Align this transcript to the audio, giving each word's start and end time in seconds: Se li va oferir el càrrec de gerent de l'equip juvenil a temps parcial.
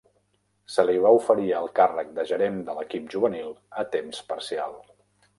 Se 0.75 0.83
li 0.89 0.93
va 1.01 1.09
oferir 1.17 1.51
el 1.57 1.67
càrrec 1.79 2.09
de 2.15 2.25
gerent 2.31 2.57
de 2.69 2.75
l'equip 2.77 3.11
juvenil 3.15 3.53
a 3.83 3.85
temps 3.97 4.23
parcial. 4.33 4.75